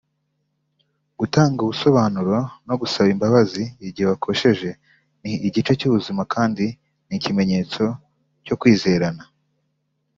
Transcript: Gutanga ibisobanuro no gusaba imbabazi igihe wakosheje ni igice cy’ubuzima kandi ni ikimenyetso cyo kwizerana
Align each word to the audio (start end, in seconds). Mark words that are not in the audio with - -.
Gutanga 1.19 1.57
ibisobanuro 1.65 2.37
no 2.67 2.75
gusaba 2.81 3.07
imbabazi 3.15 3.63
igihe 3.87 4.07
wakosheje 4.11 4.69
ni 5.21 5.31
igice 5.47 5.71
cy’ubuzima 5.79 6.21
kandi 6.33 6.65
ni 7.07 7.15
ikimenyetso 7.17 7.83
cyo 8.45 8.55
kwizerana 8.61 9.23